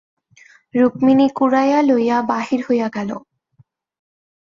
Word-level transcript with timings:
রুক্মিণী 0.75 1.27
কুড়াইয়া 1.35 1.79
লইয়া 1.81 2.17
বাহির 2.21 2.59
হইয়া 2.67 2.87
গেল। 2.95 3.09